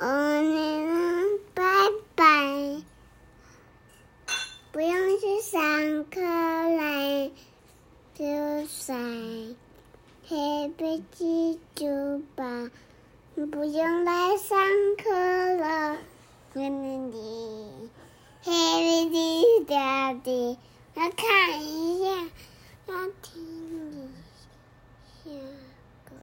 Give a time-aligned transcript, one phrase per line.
[0.00, 1.64] 哦我们，拜
[2.14, 2.82] 拜。
[4.70, 7.30] 不用去上课了，
[8.14, 8.24] 就
[8.86, 8.94] 在
[10.28, 12.70] 黑笔记住吧，
[13.34, 14.56] 不用来上
[15.02, 15.96] 课了。
[16.52, 17.90] 那，你，
[18.44, 20.56] 黑笔记，大的，
[20.94, 22.07] 来看一下。